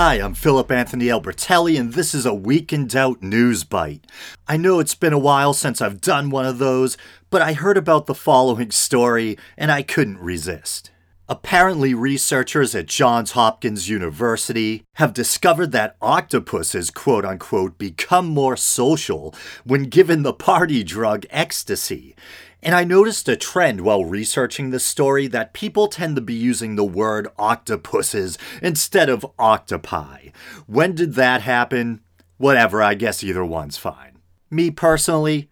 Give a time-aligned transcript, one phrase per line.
[0.00, 4.04] Hi, I'm Philip Anthony Albertelli, and this is a Week in Doubt News Byte.
[4.46, 6.96] I know it's been a while since I've done one of those,
[7.30, 10.92] but I heard about the following story and I couldn't resist.
[11.28, 19.34] Apparently, researchers at Johns Hopkins University have discovered that octopuses, quote unquote, become more social
[19.64, 22.14] when given the party drug ecstasy.
[22.62, 26.74] And I noticed a trend while researching this story that people tend to be using
[26.74, 30.28] the word octopuses instead of octopi.
[30.66, 32.00] When did that happen?
[32.36, 34.18] Whatever, I guess either one's fine.
[34.50, 35.50] Me personally,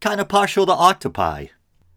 [0.00, 1.46] kinda partial to octopi.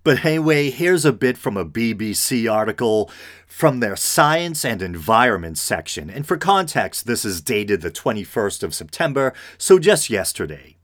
[0.04, 3.12] But anyway, here's a bit from a BBC article
[3.45, 6.09] from their Science and Environment section.
[6.09, 10.79] And for context, this is dated the 21st of September, so just yesterday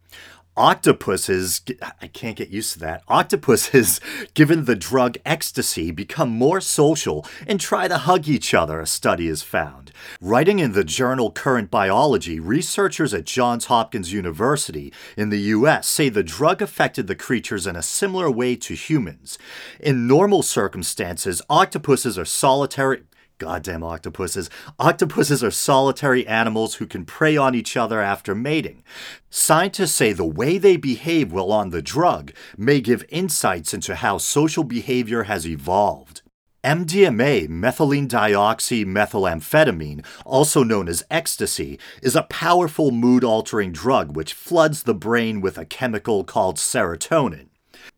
[0.57, 1.61] octopuses
[2.01, 3.03] i can't get used to that.
[3.07, 3.99] Octopuses
[4.33, 9.27] given the drug ecstasy become more social and try to hug each other a study
[9.27, 9.91] has found.
[10.21, 16.09] Writing in the journal current biology researchers at johns hopkins university in the us say
[16.09, 19.37] the drug affected the creatures in a similar way to humans.
[19.79, 23.03] In normal circumstances octopuses are solitary
[23.37, 24.49] Goddamn octopuses.
[24.79, 28.81] Octopuses are solitary animals who can prey on each other after mating.
[29.29, 34.17] Scientists say the way they behave while on the drug may give insights into how
[34.17, 36.21] social behavior has evolved.
[36.63, 44.83] MDMA, methylene dioxymethylamphetamine, also known as ecstasy, is a powerful mood altering drug which floods
[44.83, 47.49] the brain with a chemical called serotonin.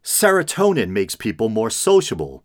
[0.04, 2.44] Serotonin makes people more sociable,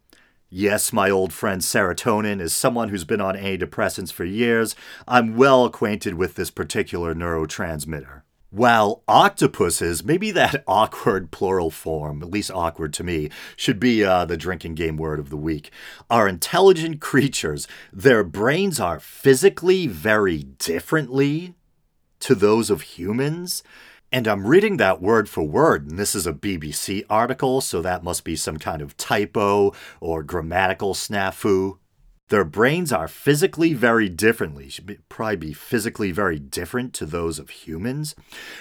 [0.55, 4.77] Yes, my old friend serotonin is someone who's been on antidepressants for years.
[5.09, 8.20] I'm well acquainted with this particular neurotransmitter.
[8.50, 14.27] While octopuses, maybe that awkward plural form, at least awkward to me, should be uh,
[14.27, 15.70] the drinking game word of the week,
[16.11, 17.66] are intelligent creatures.
[17.91, 21.55] Their brains are physically very differently
[22.20, 23.62] to those of humans.
[24.14, 28.04] And I'm reading that word for word, and this is a BBC article, so that
[28.04, 31.78] must be some kind of typo or grammatical snafu.
[32.28, 37.48] Their brains are physically very differently, should probably be physically very different to those of
[37.48, 38.14] humans.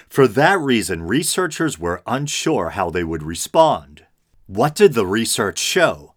[0.08, 4.06] For that reason, researchers were unsure how they would respond.
[4.48, 6.11] What did the research show?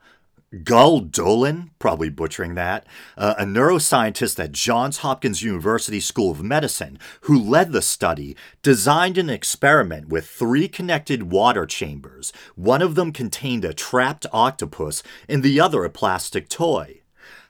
[0.62, 6.98] Gül Dölen, probably butchering that, uh, a neuroscientist at Johns Hopkins University School of Medicine,
[7.22, 12.32] who led the study, designed an experiment with three connected water chambers.
[12.54, 17.00] One of them contained a trapped octopus, and the other a plastic toy.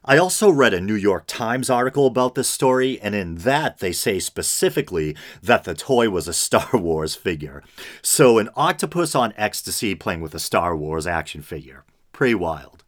[0.06, 3.92] I also read a New York Times article about this story, and in that they
[3.92, 7.62] say specifically that the toy was a Star Wars figure.
[8.02, 11.84] So, an octopus on ecstasy playing with a Star Wars action figure.
[12.12, 12.83] Pretty wild.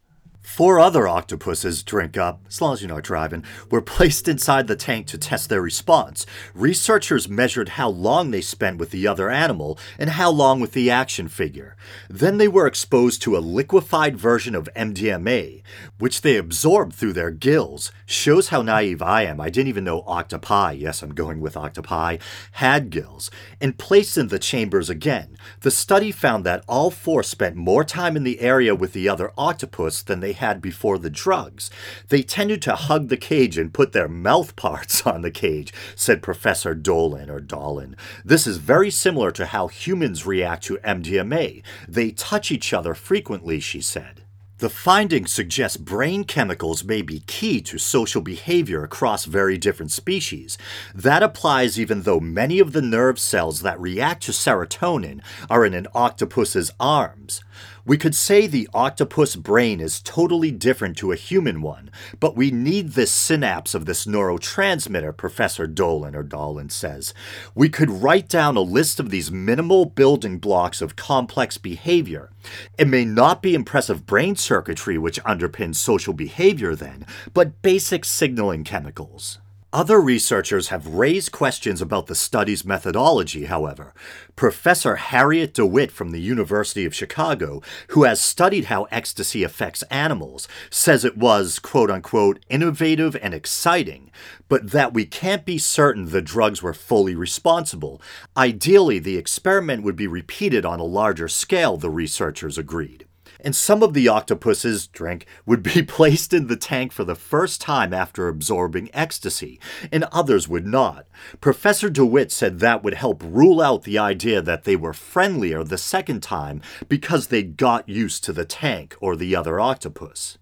[0.47, 4.77] Four other octopuses drink up, as long as you're not driving, were placed inside the
[4.77, 6.25] tank to test their response.
[6.55, 10.89] Researchers measured how long they spent with the other animal and how long with the
[10.89, 11.75] action figure.
[12.09, 15.61] Then they were exposed to a liquefied version of MDMA,
[15.99, 17.91] which they absorbed through their gills.
[18.05, 19.41] Shows how naive I am.
[19.41, 22.17] I didn't even know octopi, yes, I'm going with octopi,
[22.53, 23.29] had gills,
[23.59, 25.37] and placed in the chambers again.
[25.59, 29.33] The study found that all four spent more time in the area with the other
[29.37, 31.69] octopus than they had before the drugs.
[32.09, 36.23] They tended to hug the cage and put their mouth parts on the cage, said
[36.23, 37.95] Professor Dolan or Dolan.
[38.25, 41.61] This is very similar to how humans react to MDMA.
[41.87, 44.23] They touch each other frequently, she said.
[44.59, 50.57] The findings suggest brain chemicals may be key to social behavior across very different species.
[50.95, 55.75] That applies even though many of the nerve cells that react to serotonin are in
[55.75, 57.43] an octopus's arms.
[57.87, 61.89] We could say the octopus brain is totally different to a human one,
[62.19, 67.13] but we need this synapse of this neurotransmitter, Professor Dolan or Dolan says.
[67.55, 72.29] We could write down a list of these minimal building blocks of complex behavior.
[72.77, 78.65] It may not be impressive brain circuitry which underpins social behavior then, but basic signaling
[78.65, 79.39] chemicals.
[79.73, 83.93] Other researchers have raised questions about the study's methodology, however.
[84.37, 89.83] Professor Harriet de Wit from the University of Chicago, who has studied how ecstasy affects
[89.91, 94.09] animals, says it was, quote unquote, innovative and exciting,
[94.47, 98.01] but that we can't be certain the drugs were fully responsible.
[98.37, 103.06] Ideally, the experiment would be repeated on a larger scale, the researchers agreed
[103.41, 107.61] and some of the octopus's drink would be placed in the tank for the first
[107.61, 109.59] time after absorbing ecstasy,
[109.91, 111.07] and others would not.
[111.41, 115.63] Professor de Wit said that would help rule out the idea that they were friendlier
[115.63, 120.37] the second time because they got used to the tank or the other octopus.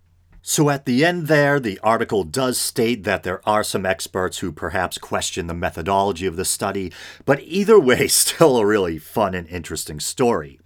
[0.47, 4.51] So at the end there, the article does state that there are some experts who
[4.51, 6.93] perhaps question the methodology of the study,
[7.25, 10.59] but either way, still a really fun and interesting story.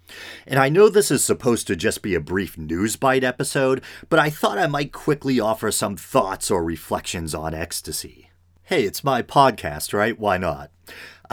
[0.46, 4.18] And I know this is supposed to just be a brief news bite episode, but
[4.18, 8.28] I thought I might quickly offer some thoughts or reflections on ecstasy.
[8.64, 10.18] Hey, it's my podcast, right?
[10.18, 10.70] Why not?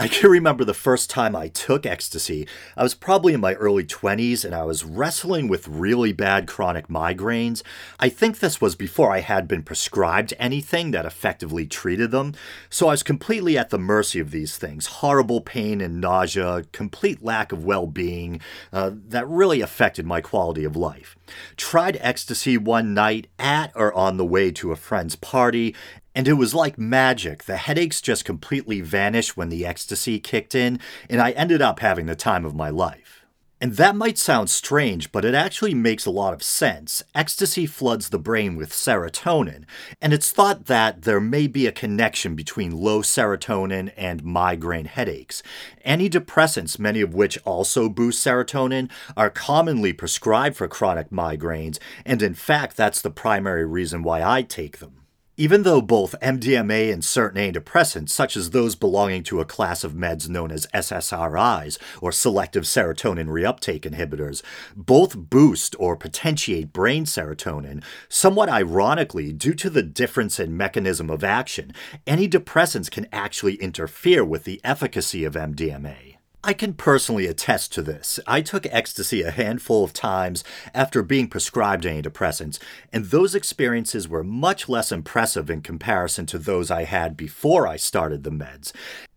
[0.00, 2.46] I can remember the first time I took ecstasy.
[2.76, 6.86] I was probably in my early 20s and I was wrestling with really bad chronic
[6.86, 7.64] migraines.
[7.98, 12.34] I think this was before I had been prescribed anything that effectively treated them,
[12.70, 17.24] so I was completely at the mercy of these things horrible pain and nausea, complete
[17.24, 18.40] lack of well being
[18.72, 21.16] uh, that really affected my quality of life.
[21.56, 25.74] Tried ecstasy one night at or on the way to a friend's party,
[26.18, 27.44] and it was like magic.
[27.44, 32.06] The headaches just completely vanished when the ecstasy kicked in, and I ended up having
[32.06, 33.24] the time of my life.
[33.60, 37.04] And that might sound strange, but it actually makes a lot of sense.
[37.14, 39.62] Ecstasy floods the brain with serotonin,
[40.02, 45.40] and it's thought that there may be a connection between low serotonin and migraine headaches.
[45.86, 52.34] Antidepressants, many of which also boost serotonin, are commonly prescribed for chronic migraines, and in
[52.34, 54.97] fact, that's the primary reason why I take them.
[55.40, 59.92] Even though both MDMA and certain antidepressants, such as those belonging to a class of
[59.92, 64.42] meds known as SSRIs, or selective serotonin reuptake inhibitors,
[64.74, 71.22] both boost or potentiate brain serotonin, somewhat ironically, due to the difference in mechanism of
[71.22, 71.72] action,
[72.04, 76.07] antidepressants can actually interfere with the efficacy of MDMA.
[76.44, 78.20] I can personally attest to this.
[78.24, 82.60] I took ecstasy a handful of times after being prescribed antidepressants,
[82.92, 87.76] and those experiences were much less impressive in comparison to those I had before I
[87.76, 88.70] started the meds.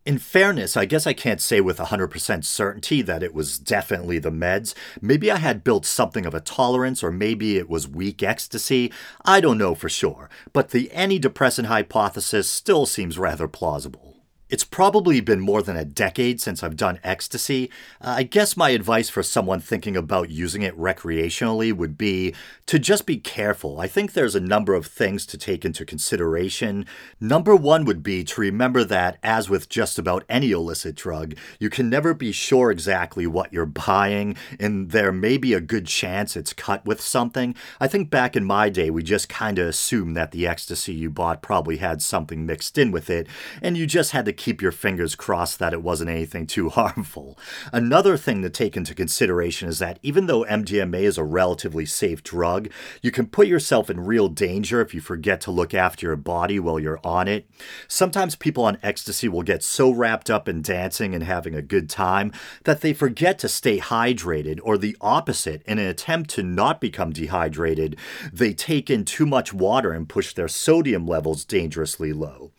[0.04, 4.32] In fairness, I guess I can't say with 100% certainty that it was definitely the
[4.32, 4.74] meds.
[5.00, 8.92] Maybe I had built something of a tolerance, or maybe it was weak ecstasy.
[9.24, 14.11] I don't know for sure, but the antidepressant hypothesis still seems rather plausible.
[14.52, 17.70] It's probably been more than a decade since I've done ecstasy.
[18.02, 22.34] Uh, I guess my advice for someone thinking about using it recreationally would be
[22.66, 23.80] to just be careful.
[23.80, 26.84] I think there's a number of things to take into consideration.
[27.18, 31.70] Number one would be to remember that, as with just about any illicit drug, you
[31.70, 36.36] can never be sure exactly what you're buying, and there may be a good chance
[36.36, 37.54] it's cut with something.
[37.80, 41.08] I think back in my day, we just kind of assumed that the ecstasy you
[41.08, 43.26] bought probably had something mixed in with it,
[43.62, 47.38] and you just had to keep your fingers crossed that it wasn't anything too harmful.
[47.72, 52.24] Another thing to take into consideration is that even though MDMA is a relatively safe
[52.24, 52.68] drug,
[53.02, 56.58] you can put yourself in real danger if you forget to look after your body
[56.58, 57.48] while you're on it.
[57.86, 61.88] Sometimes people on ecstasy will get so wrapped up in dancing and having a good
[61.88, 62.32] time
[62.64, 67.12] that they forget to stay hydrated, or the opposite, in an attempt to not become
[67.12, 67.96] dehydrated,
[68.32, 72.50] they take in too much water and push their sodium levels dangerously low.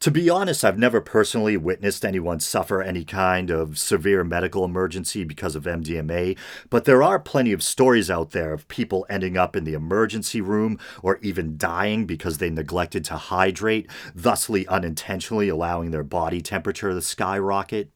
[0.00, 4.66] To be honest, I've never personally personally witnessed anyone suffer any kind of severe medical
[4.66, 6.36] emergency because of MDMA,
[6.68, 10.42] but there are plenty of stories out there of people ending up in the emergency
[10.42, 16.90] room or even dying because they neglected to hydrate, thusly unintentionally allowing their body temperature
[16.90, 17.88] to skyrocket.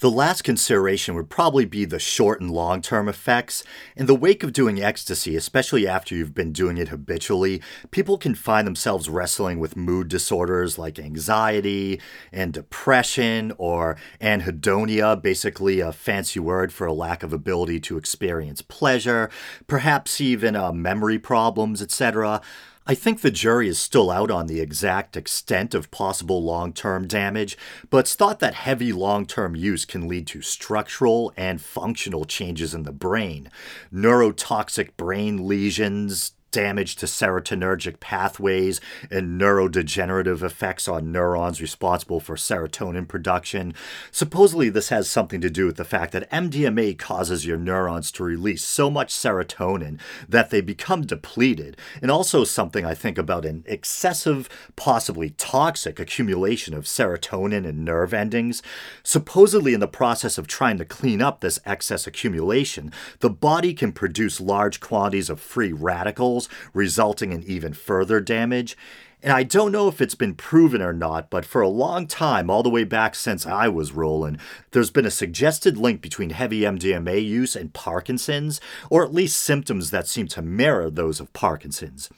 [0.00, 3.62] The last consideration would probably be the short and long term effects.
[3.94, 7.60] In the wake of doing ecstasy, especially after you've been doing it habitually,
[7.90, 12.00] people can find themselves wrestling with mood disorders like anxiety
[12.32, 18.62] and depression or anhedonia, basically a fancy word for a lack of ability to experience
[18.62, 19.28] pleasure,
[19.66, 22.40] perhaps even uh, memory problems, etc.
[22.86, 27.06] I think the jury is still out on the exact extent of possible long term
[27.06, 27.56] damage,
[27.90, 32.74] but it's thought that heavy long term use can lead to structural and functional changes
[32.74, 33.50] in the brain.
[33.92, 38.80] Neurotoxic brain lesions, damage to serotonergic pathways
[39.10, 43.74] and neurodegenerative effects on neurons responsible for serotonin production.
[44.10, 48.24] Supposedly, this has something to do with the fact that MDMA causes your neurons to
[48.24, 53.64] release so much serotonin that they become depleted, and also something I think about an
[53.66, 58.62] excessive, possibly toxic accumulation of serotonin in nerve endings.
[59.02, 63.92] Supposedly, in the process of trying to clean up this excess accumulation, the body can
[63.92, 66.39] produce large quantities of free radicals
[66.72, 68.76] resulting in even further damage.
[69.22, 72.48] And I don't know if it's been proven or not, but for a long time,
[72.48, 74.38] all the way back since I was rolling,
[74.70, 79.90] there's been a suggested link between heavy MDMA use and Parkinson's, or at least symptoms
[79.90, 82.08] that seem to mirror those of Parkinson's.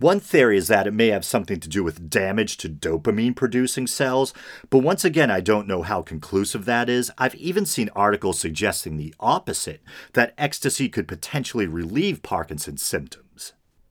[0.00, 3.86] One theory is that it may have something to do with damage to dopamine producing
[3.86, 4.34] cells,
[4.68, 7.12] but once again, I don't know how conclusive that is.
[7.18, 9.80] I've even seen articles suggesting the opposite
[10.14, 13.27] that ecstasy could potentially relieve Parkinson's symptoms.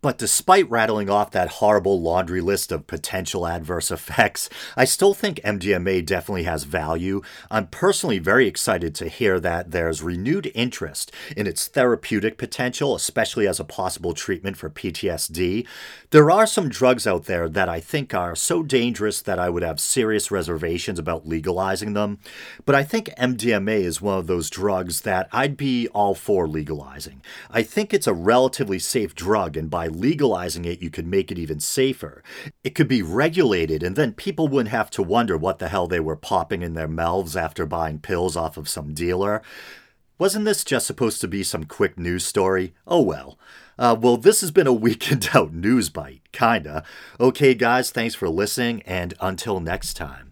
[0.02, 5.42] But despite rattling off that horrible laundry list of potential adverse effects, I still think
[5.44, 7.22] MDMA definitely has value.
[7.50, 13.48] I'm personally very excited to hear that there's renewed interest in its therapeutic potential, especially
[13.48, 15.66] as a possible treatment for PTSD.
[16.12, 19.64] There are some drugs out there that I think are so dangerous that I would
[19.64, 22.20] have serious reservations about legalizing them.
[22.66, 27.22] But I think MDMA is one of those drugs that I'd be all for legalizing.
[27.50, 31.40] I think it's a relatively safe drug, and by legalizing it, you could make it
[31.40, 32.24] even safer.
[32.64, 36.00] It could be regulated, and then people wouldn't have to wonder what the hell they
[36.00, 39.42] were popping in their mouths after buying pills off of some dealer.
[40.20, 42.74] Wasn't this just supposed to be some quick news story?
[42.86, 43.38] Oh well.
[43.80, 46.84] Uh, well, this has been a Week in Doubt news bite, kinda.
[47.20, 50.27] Okay, guys, thanks for listening, and until next time.